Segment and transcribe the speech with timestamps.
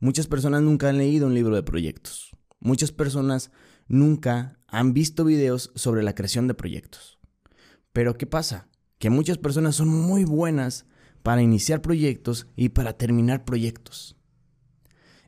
[0.00, 2.34] Muchas personas nunca han leído un libro de proyectos.
[2.58, 3.50] Muchas personas
[3.86, 7.18] nunca han visto videos sobre la creación de proyectos.
[7.92, 8.68] Pero ¿qué pasa?
[8.98, 10.86] Que muchas personas son muy buenas
[11.22, 14.16] para iniciar proyectos y para terminar proyectos.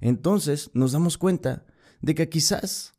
[0.01, 1.67] Entonces nos damos cuenta
[2.01, 2.95] de que quizás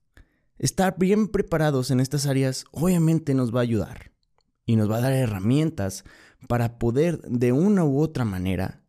[0.59, 4.11] estar bien preparados en estas áreas obviamente nos va a ayudar
[4.65, 6.03] y nos va a dar herramientas
[6.47, 8.82] para poder de una u otra manera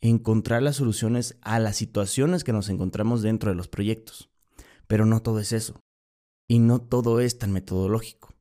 [0.00, 4.30] encontrar las soluciones a las situaciones que nos encontramos dentro de los proyectos.
[4.86, 5.80] Pero no todo es eso.
[6.48, 8.34] Y no todo es tan metodológico.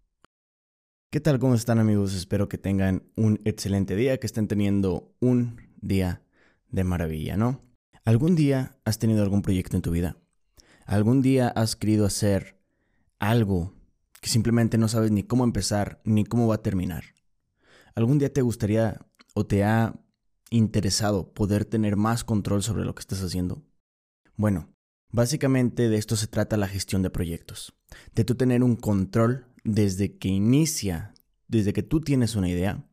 [1.12, 1.40] ¿Qué tal?
[1.40, 2.14] ¿Cómo están amigos?
[2.14, 6.22] Espero que tengan un excelente día, que estén teniendo un día
[6.70, 7.62] de maravilla, ¿no?
[8.04, 10.18] ¿Algún día has tenido algún proyecto en tu vida?
[10.86, 12.62] ¿Algún día has querido hacer
[13.20, 13.74] algo
[14.22, 17.04] que simplemente no sabes ni cómo empezar ni cómo va a terminar?
[17.96, 20.00] ¿Algún día te gustaría o te ha
[20.50, 23.64] interesado poder tener más control sobre lo que estás haciendo?
[24.36, 24.70] Bueno,
[25.12, 27.74] básicamente de esto se trata la gestión de proyectos,
[28.16, 31.14] de tú tener un control desde que inicia,
[31.48, 32.88] desde que tú tienes una idea,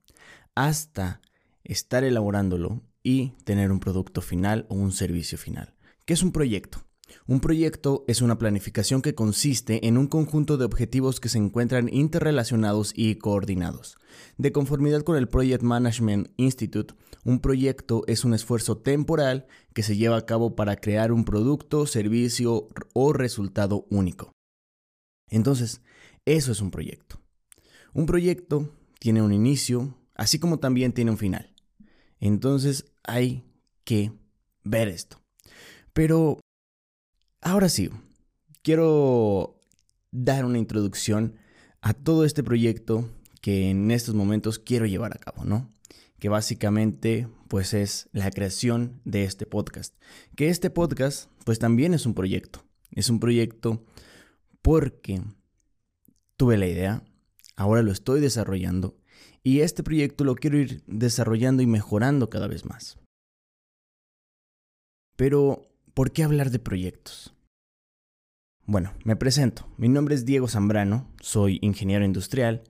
[0.54, 1.20] hasta
[1.64, 5.74] estar elaborándolo y tener un producto final o un servicio final.
[6.06, 6.84] ¿Qué es un proyecto?
[7.26, 11.88] Un proyecto es una planificación que consiste en un conjunto de objetivos que se encuentran
[11.92, 13.96] interrelacionados y coordinados.
[14.36, 19.96] De conformidad con el Project Management Institute, un proyecto es un esfuerzo temporal que se
[19.96, 24.32] lleva a cabo para crear un producto, servicio o resultado único.
[25.30, 25.80] Entonces,
[26.26, 27.18] eso es un proyecto.
[27.94, 31.54] Un proyecto tiene un inicio, así como también tiene un final.
[32.20, 33.44] Entonces, hay
[33.84, 34.12] que
[34.64, 35.20] ver esto.
[35.92, 36.40] Pero
[37.46, 37.90] Ahora sí,
[38.62, 39.60] quiero
[40.10, 41.36] dar una introducción
[41.82, 43.10] a todo este proyecto
[43.42, 45.70] que en estos momentos quiero llevar a cabo, ¿no?
[46.18, 49.94] Que básicamente pues es la creación de este podcast.
[50.34, 52.64] Que este podcast pues también es un proyecto.
[52.90, 53.84] Es un proyecto
[54.62, 55.20] porque
[56.38, 57.04] tuve la idea,
[57.56, 58.96] ahora lo estoy desarrollando
[59.42, 62.96] y este proyecto lo quiero ir desarrollando y mejorando cada vez más.
[65.16, 67.33] Pero, ¿por qué hablar de proyectos?
[68.66, 69.68] Bueno, me presento.
[69.76, 72.62] Mi nombre es Diego Zambrano, soy ingeniero industrial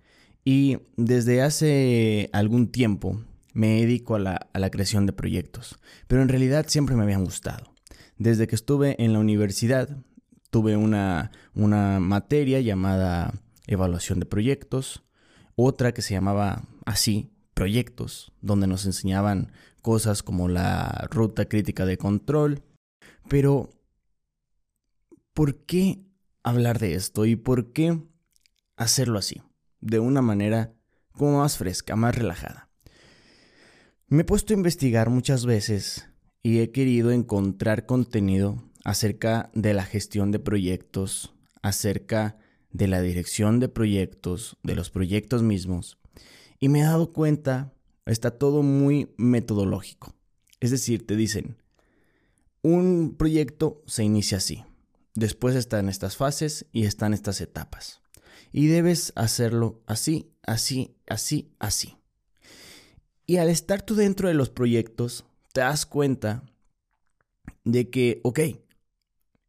[0.45, 3.23] y desde hace algún tiempo
[3.53, 5.79] me dedico a la, creación de proyectos,
[6.09, 7.73] pero en realidad siempre me habían gustado.
[8.19, 9.89] Desde que estuve en la universidad
[10.51, 13.33] tuve una, una materia llamada
[13.69, 15.05] evaluación de proyectos,
[15.55, 21.99] otra que se llamaba así, proyectos, donde nos enseñaban cosas como la ruta crítica de
[21.99, 22.63] control,
[23.29, 23.71] pero
[25.35, 26.01] ¿por qué
[26.43, 28.01] hablar de esto y por qué
[28.77, 29.43] hacerlo así?
[29.81, 30.73] De una manera
[31.13, 32.71] como más fresca, más relajada.
[34.07, 36.09] Me he puesto a investigar muchas veces
[36.43, 42.39] y he querido encontrar contenido acerca de la gestión de proyectos, acerca
[42.71, 45.99] de la dirección de proyectos, de los proyectos mismos,
[46.61, 47.73] y me he dado cuenta,
[48.05, 50.15] está todo muy metodológico.
[50.61, 51.57] Es decir, te dicen,
[52.63, 54.65] un proyecto se inicia así,
[55.15, 58.01] Después están estas fases y están estas etapas.
[58.53, 61.97] Y debes hacerlo así, así, así, así.
[63.27, 66.43] Y al estar tú dentro de los proyectos, te das cuenta
[67.65, 68.41] de que, ok,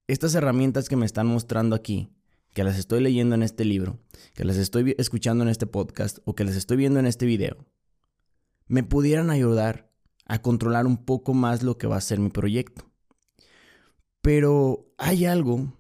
[0.08, 2.10] estas herramientas que me están mostrando aquí,
[2.54, 4.00] que las estoy leyendo en este libro,
[4.34, 7.58] que las estoy escuchando en este podcast o que las estoy viendo en este video,
[8.68, 9.92] me pudieran ayudar
[10.26, 12.90] a controlar un poco más lo que va a ser mi proyecto.
[14.26, 15.72] Pero hay algo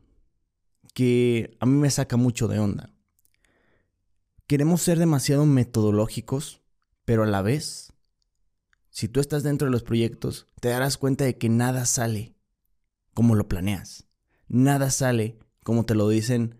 [0.93, 2.93] que a mí me saca mucho de onda.
[4.45, 6.61] Queremos ser demasiado metodológicos,
[7.05, 7.91] pero a la vez,
[8.91, 12.35] si tú estás dentro de los proyectos, te darás cuenta de que nada sale
[13.15, 14.05] como lo planeas.
[14.47, 16.59] Nada sale como te lo dicen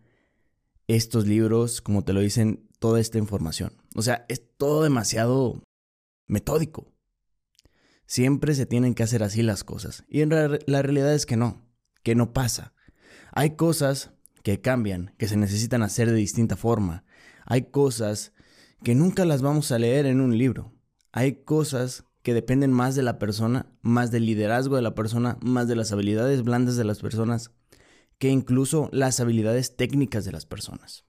[0.88, 3.74] estos libros, como te lo dicen toda esta información.
[3.94, 5.62] O sea, es todo demasiado
[6.26, 6.92] metódico.
[8.08, 10.04] Siempre se tienen que hacer así las cosas.
[10.08, 11.65] Y en la realidad es que no
[12.06, 12.74] que no pasa.
[13.34, 14.12] Hay cosas
[14.44, 17.04] que cambian, que se necesitan hacer de distinta forma.
[17.46, 18.32] Hay cosas
[18.84, 20.72] que nunca las vamos a leer en un libro.
[21.12, 25.68] Hay cosas que dependen más de la persona, más del liderazgo de la persona, más
[25.68, 27.50] de las habilidades blandas de las personas,
[28.20, 31.06] que incluso las habilidades técnicas de las personas.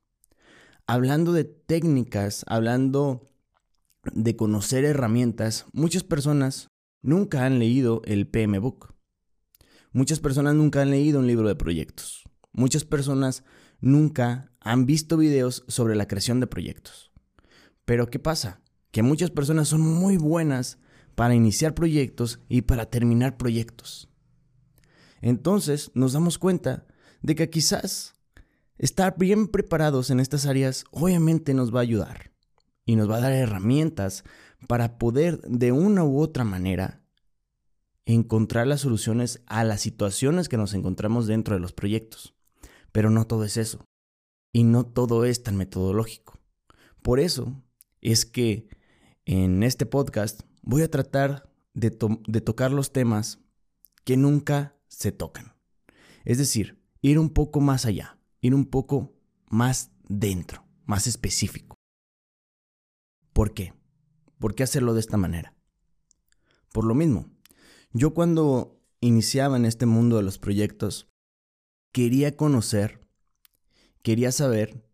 [0.87, 3.31] Hablando de técnicas, hablando
[4.14, 6.69] de conocer herramientas, muchas personas
[7.02, 8.95] nunca han leído el PM Book.
[9.96, 12.25] Muchas personas nunca han leído un libro de proyectos.
[12.52, 13.44] Muchas personas
[13.81, 17.12] nunca han visto videos sobre la creación de proyectos.
[17.87, 18.60] Pero ¿qué pasa?
[18.90, 20.76] Que muchas personas son muy buenas
[21.14, 24.10] para iniciar proyectos y para terminar proyectos.
[25.22, 26.87] Entonces nos damos cuenta
[27.22, 28.12] de que quizás
[28.76, 32.32] estar bien preparados en estas áreas obviamente nos va a ayudar
[32.84, 34.25] y nos va a dar herramientas
[34.69, 37.06] para poder de una u otra manera
[38.06, 42.35] encontrar las soluciones a las situaciones que nos encontramos dentro de los proyectos.
[42.93, 43.85] Pero no todo es eso.
[44.53, 46.38] Y no todo es tan metodológico.
[47.03, 47.62] Por eso
[48.00, 48.69] es que
[49.26, 53.41] en este podcast voy a tratar de, tocar los temas
[54.05, 55.55] que nunca se tocan.
[56.25, 59.14] Es decir, ir un poco más allá, ir un poco
[59.50, 61.76] más dentro, más específico.
[63.32, 63.75] ¿Por qué?
[64.38, 65.55] ¿Por qué hacerlo de esta manera?
[66.73, 67.36] Por lo mismo,
[67.93, 71.09] yo cuando iniciaba en este mundo de los proyectos,
[71.93, 73.00] quería conocer,
[74.03, 74.85] quería saber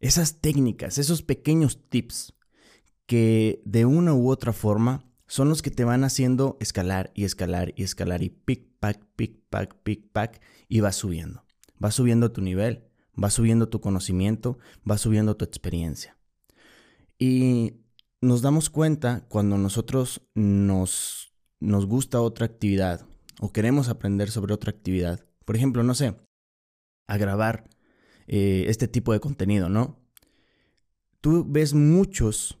[0.00, 2.34] esas técnicas, esos pequeños tips
[3.06, 7.72] que de una u otra forma son los que te van haciendo escalar y escalar
[7.76, 11.44] y escalar y pick, pack, pick, pack, pick, pack y vas subiendo.
[11.78, 12.84] Vas subiendo tu nivel,
[13.14, 16.16] vas subiendo tu conocimiento, vas subiendo tu experiencia.
[17.18, 17.74] Y
[18.20, 21.25] nos damos cuenta cuando nosotros nos,
[21.60, 23.06] nos gusta otra actividad
[23.40, 25.24] o queremos aprender sobre otra actividad.
[25.44, 26.16] Por ejemplo, no sé,
[27.06, 27.68] a grabar
[28.26, 30.00] eh, este tipo de contenido, ¿no?
[31.20, 32.58] Tú ves muchos,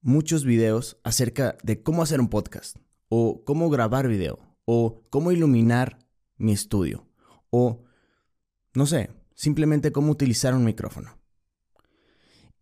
[0.00, 2.76] muchos videos acerca de cómo hacer un podcast,
[3.08, 5.98] o cómo grabar video, o cómo iluminar
[6.36, 7.06] mi estudio,
[7.50, 7.84] o,
[8.74, 11.18] no sé, simplemente cómo utilizar un micrófono.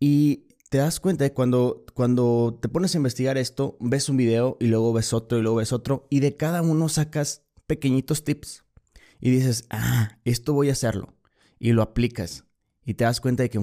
[0.00, 4.56] Y te das cuenta de cuando, cuando te pones a investigar esto, ves un video
[4.61, 8.65] y luego ves otro y luego ves otro y de cada uno sacas pequeñitos tips
[9.20, 11.15] y dices, ah, esto voy a hacerlo
[11.59, 12.44] y lo aplicas
[12.85, 13.61] y te das cuenta de que,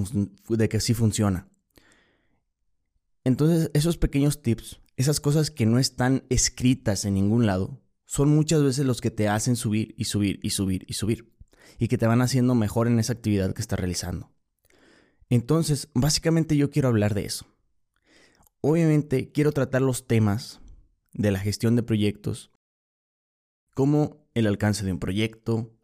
[0.48, 1.48] de que sí funciona.
[3.24, 8.62] Entonces esos pequeños tips, esas cosas que no están escritas en ningún lado, son muchas
[8.62, 11.32] veces los que te hacen subir y subir y subir y subir
[11.78, 14.35] y que te van haciendo mejor en esa actividad que estás realizando.
[15.28, 17.46] Entonces, básicamente yo quiero hablar de eso.
[18.60, 20.60] Obviamente quiero tratar los temas
[21.12, 22.50] de la gestión de proyectos,
[23.74, 25.74] como el alcance de un proyecto,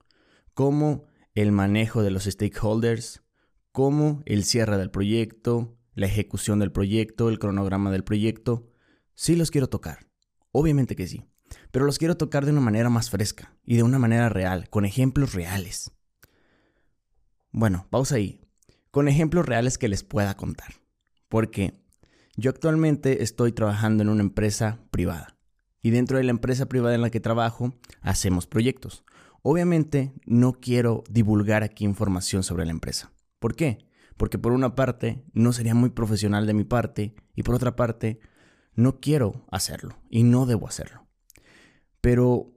[0.54, 3.22] como el manejo de los stakeholders,
[3.72, 8.68] como el cierre del proyecto, la ejecución del proyecto, el cronograma del proyecto.
[9.14, 10.06] Sí los quiero tocar,
[10.52, 11.24] obviamente que sí,
[11.70, 14.84] pero los quiero tocar de una manera más fresca y de una manera real, con
[14.84, 15.90] ejemplos reales.
[17.50, 18.41] Bueno, pausa ahí
[18.92, 20.74] con ejemplos reales que les pueda contar.
[21.28, 21.72] Porque
[22.36, 25.36] yo actualmente estoy trabajando en una empresa privada.
[25.82, 29.04] Y dentro de la empresa privada en la que trabajo, hacemos proyectos.
[29.42, 33.10] Obviamente no quiero divulgar aquí información sobre la empresa.
[33.40, 33.78] ¿Por qué?
[34.16, 38.20] Porque por una parte no sería muy profesional de mi parte y por otra parte
[38.74, 41.08] no quiero hacerlo y no debo hacerlo.
[42.02, 42.52] Pero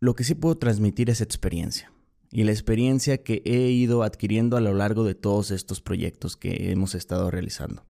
[0.00, 1.90] lo que sí puedo transmitir es experiencia
[2.30, 6.70] y la experiencia que he ido adquiriendo a lo largo de todos estos proyectos que
[6.70, 7.86] hemos estado realizando.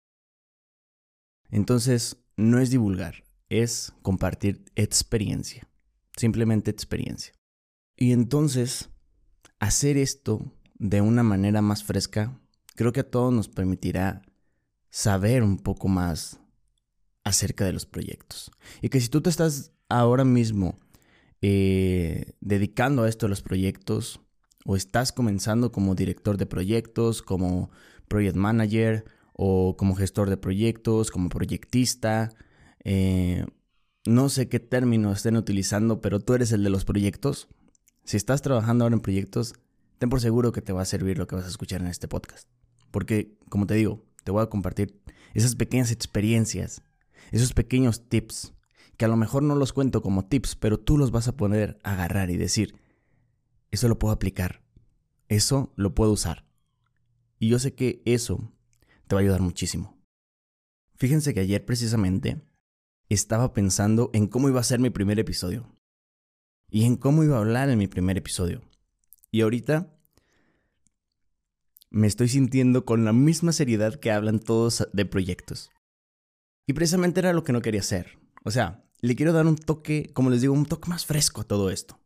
[1.51, 5.69] Entonces, no es divulgar, es compartir experiencia,
[6.17, 7.33] simplemente experiencia.
[7.97, 8.91] Y entonces,
[9.59, 12.39] hacer esto de una manera más fresca,
[12.75, 14.23] creo que a todos nos permitirá
[14.91, 16.41] saber un poco más
[17.25, 18.51] acerca de los proyectos.
[18.83, 20.79] Y que si tú te estás ahora mismo
[21.41, 24.21] eh, dedicando a esto de los proyectos,
[24.67, 27.71] o estás comenzando como director de proyectos, como
[28.09, 32.35] project manager o como gestor de proyectos, como proyectista.
[32.85, 33.47] Eh,
[34.05, 37.49] no sé qué término estén utilizando, pero tú eres el de los proyectos.
[38.05, 39.55] Si estás trabajando ahora en proyectos,
[39.99, 42.09] ten por seguro que te va a servir lo que vas a escuchar en este
[42.09, 42.49] podcast.
[42.91, 45.01] Porque, como te digo, te voy a compartir
[45.35, 46.83] esas pequeñas experiencias,
[47.31, 48.53] esos pequeños tips,
[48.97, 51.79] que a lo mejor no los cuento como tips, pero tú los vas a poder
[51.83, 52.75] agarrar y decir,
[53.71, 54.63] eso lo puedo aplicar.
[55.29, 56.47] Eso lo puedo usar.
[57.39, 58.53] Y yo sé que eso
[59.07, 60.01] te va a ayudar muchísimo.
[60.97, 62.43] Fíjense que ayer precisamente
[63.09, 65.77] estaba pensando en cómo iba a ser mi primer episodio.
[66.71, 68.63] Y en cómo iba a hablar en mi primer episodio.
[69.31, 69.93] Y ahorita
[71.91, 75.71] me estoy sintiendo con la misma seriedad que hablan todos de proyectos.
[76.67, 78.19] Y precisamente era lo que no quería hacer.
[78.45, 81.45] O sea, le quiero dar un toque, como les digo, un toque más fresco a
[81.45, 82.01] todo esto.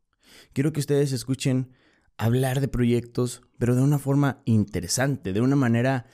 [0.53, 1.73] Quiero que ustedes escuchen
[2.17, 6.07] hablar de proyectos, pero de una forma interesante, de una manera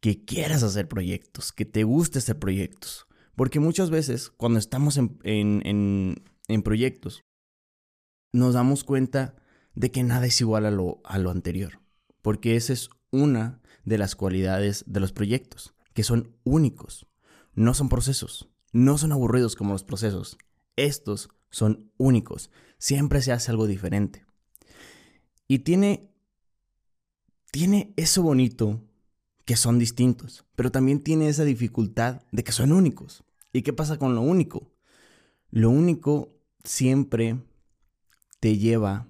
[0.00, 3.06] que quieras hacer proyectos, que te guste hacer proyectos.
[3.36, 7.22] Porque muchas veces cuando estamos en, en, proyectos,
[8.32, 9.36] nos damos cuenta
[9.74, 11.80] de que nada es igual a lo, a lo anterior.
[12.20, 17.06] Porque esa es una de las cualidades de los proyectos, que son únicos.
[17.54, 20.36] No son procesos, no son aburridos como los procesos.
[20.74, 22.50] Estos son únicos.
[22.78, 24.26] Siempre se hace algo diferente.
[25.46, 26.10] Y tiene,
[27.52, 28.82] tiene eso bonito
[29.44, 33.22] que son distintos, pero también tiene esa dificultad de que son únicos.
[33.52, 34.72] ¿Y qué pasa con lo único?
[35.50, 37.38] Lo único siempre
[38.40, 39.08] te lleva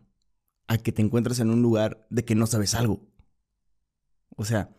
[0.66, 3.00] a que te encuentres en un lugar de que no sabes algo.
[4.36, 4.74] O sea,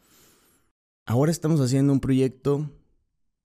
[1.06, 2.70] ahora estamos haciendo un proyecto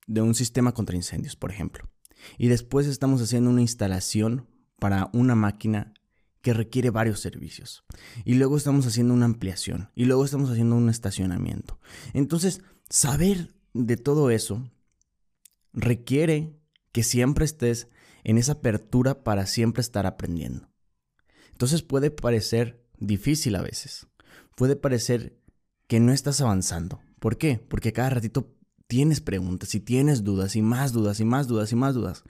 [0.07, 1.89] de un sistema contra incendios, por ejemplo.
[2.37, 4.47] Y después estamos haciendo una instalación
[4.79, 5.93] para una máquina
[6.41, 7.85] que requiere varios servicios.
[8.25, 9.91] Y luego estamos haciendo una ampliación.
[9.95, 11.81] Y luego estamos haciendo un estacionamiento.
[12.15, 14.71] Entonces, saber de todo eso
[15.73, 16.57] requiere
[16.93, 17.89] que siempre estés
[18.25, 20.69] en esa apertura para siempre estar aprendiendo.
[21.53, 24.07] Entonces puede parecer difícil a veces.
[24.57, 25.39] Puede parecer
[25.87, 27.01] que no estás avanzando.
[27.19, 27.59] ¿Por qué?
[27.59, 28.55] Porque cada ratito
[28.89, 32.25] tienes preguntas y tienes dudas y más dudas y más dudas y más dudas.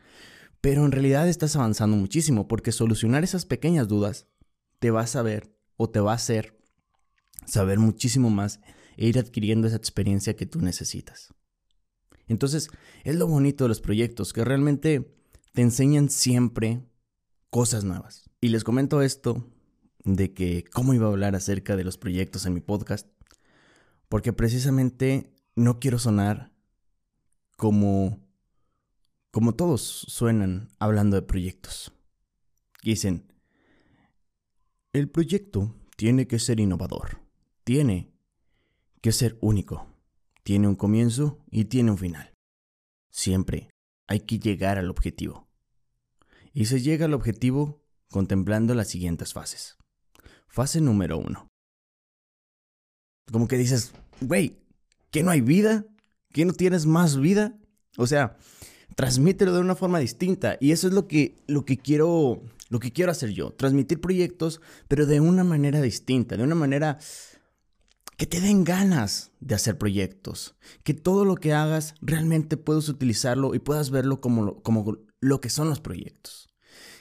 [0.61, 4.27] Pero en realidad estás avanzando muchísimo porque solucionar esas pequeñas dudas
[4.81, 6.59] te va a saber o te va a hacer
[7.47, 8.61] saber muchísimo más
[8.97, 11.33] e ir adquiriendo esa experiencia que tú necesitas.
[12.27, 12.69] Entonces,
[13.05, 15.17] es lo bonito de los proyectos, que realmente
[15.55, 16.85] te enseñan siempre
[17.49, 18.29] cosas nuevas.
[18.41, 19.49] Y les comento esto
[20.05, 23.09] de que cómo iba a hablar acerca de los proyectos en mi podcast,
[24.09, 26.53] porque precisamente no quiero sonar
[27.57, 28.21] como
[29.31, 31.93] como todos suenan hablando de proyectos.
[32.83, 33.33] Dicen,
[34.93, 37.21] el proyecto tiene que ser innovador,
[37.63, 38.11] tiene
[39.03, 39.87] que ser único,
[40.43, 42.33] tiene un comienzo y tiene un final.
[43.11, 43.69] Siempre
[44.07, 45.47] hay que llegar al objetivo.
[46.53, 49.77] Y se llega al objetivo contemplando las siguientes fases.
[50.47, 51.49] Fase número uno.
[53.31, 54.59] Como que dices, güey,
[55.11, 55.87] ¿que no hay vida?
[56.33, 57.59] ¿Que no tienes más vida?
[57.97, 58.37] O sea,
[58.95, 60.57] transmítelo de una forma distinta.
[60.61, 62.43] Y eso es lo que, lo que quiero.
[62.71, 63.53] Lo que quiero hacer yo.
[63.53, 66.99] Transmitir proyectos, pero de una manera distinta, de una manera
[68.19, 70.55] que te den ganas de hacer proyectos.
[70.83, 75.49] Que todo lo que hagas realmente puedas utilizarlo y puedas verlo como, como lo que
[75.49, 76.49] son los proyectos.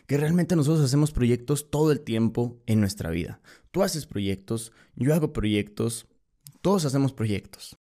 [0.05, 3.41] Que realmente nosotros hacemos proyectos todo el tiempo en nuestra vida.
[3.71, 6.07] Tú haces proyectos, yo hago proyectos,
[6.61, 7.77] todos hacemos proyectos.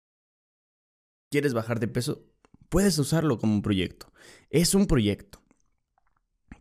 [1.34, 2.28] ¿Quieres bajar de peso?
[2.70, 4.14] puedes usarlo como un proyecto.
[4.52, 5.42] Es un proyecto.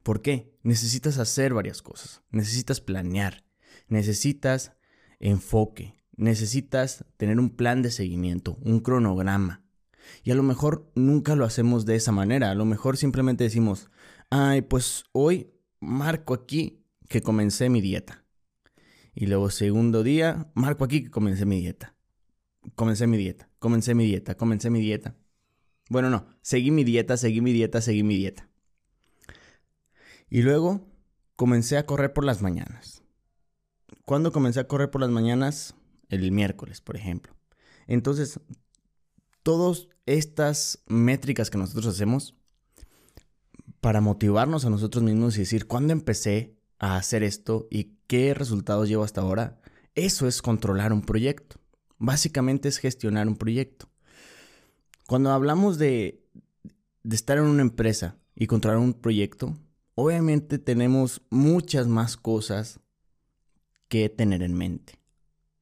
[0.03, 0.57] ¿Por qué?
[0.63, 2.23] Necesitas hacer varias cosas.
[2.31, 3.45] Necesitas planear.
[3.89, 4.73] Necesitas
[5.21, 6.03] enfoque.
[6.17, 9.63] Necesitas tener un plan de seguimiento, un cronograma.
[10.25, 12.51] Y a lo mejor nunca lo hacemos de esa manera.
[12.51, 13.91] A lo mejor simplemente decimos,
[14.31, 18.25] ay, pues hoy marco aquí que comencé mi dieta.
[19.15, 21.92] Y luego segundo día, marco aquí que comencé mi dieta.
[22.75, 25.17] Comencé mi dieta, comencé mi dieta, comencé mi dieta.
[25.89, 28.49] Bueno, no, seguí mi dieta, seguí mi dieta, seguí mi dieta.
[30.31, 30.89] Y luego
[31.37, 33.03] comencé a correr por las mañanas.
[34.05, 35.75] ¿Cuándo comencé a correr por las mañanas?
[36.09, 37.35] El miércoles, por ejemplo.
[37.87, 38.41] Entonces,
[39.43, 42.37] todas estas métricas que nosotros hacemos
[43.81, 48.89] para motivarnos a nosotros mismos y decir, ¿cuándo empecé a hacer esto y qué resultados
[48.89, 49.61] llevo hasta ahora?
[49.95, 51.62] Eso es controlar un proyecto.
[52.05, 53.89] Básicamente es gestionar un proyecto.
[55.07, 56.27] Cuando hablamos de,
[57.09, 59.57] estar en una empresa y controlar un proyecto,
[59.95, 62.81] obviamente tenemos muchas más cosas
[63.87, 64.99] que tener en mente.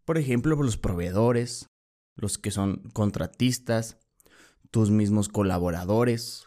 [0.06, 1.68] Por ejemplo, los proveedores,
[2.16, 3.98] los que son contratistas,
[4.70, 6.46] tus mismos colaboradores,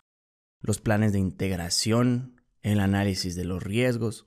[0.60, 4.26] los planes de integración, el análisis de los riesgos,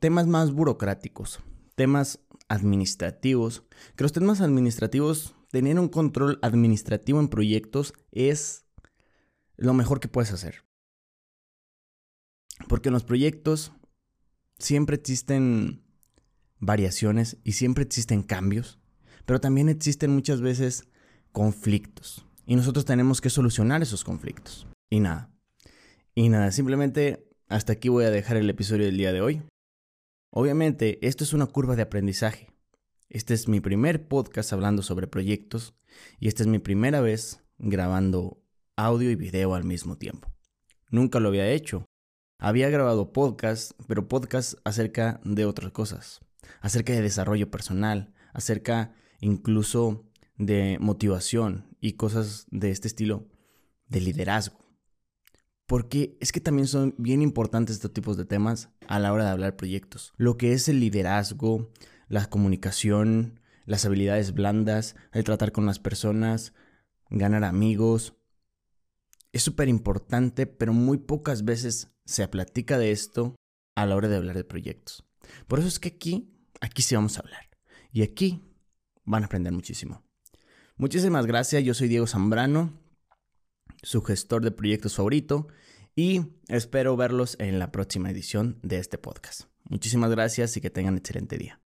[0.00, 1.38] temas más burocráticos,
[1.76, 2.18] temas
[2.52, 3.64] administrativos,
[3.96, 8.66] que los temas administrativos tener un control administrativo en proyectos es
[9.56, 10.64] lo mejor que puedes hacer.
[12.68, 13.72] Porque en los proyectos
[14.58, 15.82] siempre existen
[16.58, 18.78] variaciones y siempre existen cambios,
[19.24, 20.84] pero también existen muchas veces
[21.32, 22.26] conflictos.
[22.46, 24.66] Y nosotros tenemos que solucionar esos conflictos.
[24.90, 25.30] Y nada.
[26.14, 29.42] Y nada, simplemente hasta aquí voy a dejar el episodio del día de hoy.
[30.34, 32.48] Obviamente, esto es una curva de aprendizaje.
[33.10, 35.74] Este es mi primer podcast hablando sobre proyectos
[36.18, 38.42] y esta es mi primera vez grabando
[38.74, 40.32] audio y video al mismo tiempo.
[40.88, 41.84] Nunca lo había hecho.
[42.38, 46.22] Había grabado podcast, pero podcast acerca de otras cosas,
[46.62, 50.06] acerca de desarrollo personal, acerca incluso
[50.38, 53.28] de motivación y cosas de este estilo,
[53.86, 54.61] de liderazgo.
[55.72, 59.30] Porque es que también son bien importantes estos tipos de temas a la hora de
[59.30, 60.12] hablar proyectos.
[60.18, 61.72] Lo que es el liderazgo,
[62.08, 66.52] la comunicación, las habilidades blandas, el tratar con las personas,
[67.08, 68.12] ganar amigos.
[69.32, 73.34] Es súper importante, pero muy pocas veces se platica de esto
[73.74, 75.06] a la hora de hablar de proyectos.
[75.46, 77.48] Por eso es que aquí aquí sí vamos a hablar.
[77.90, 78.44] Y aquí
[79.06, 80.04] van a aprender muchísimo.
[80.76, 82.78] Muchísimas gracias, yo soy Diego Zambrano,
[83.82, 85.48] su gestor de proyectos favorito,
[85.94, 89.42] y espero verlos en la próxima edición de este podcast.
[89.64, 91.61] Muchísimas gracias y que tengan excelente día.